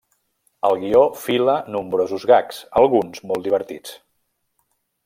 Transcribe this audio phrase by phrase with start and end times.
[0.69, 3.97] El guió fila nombrosos gags, alguns molt divertits.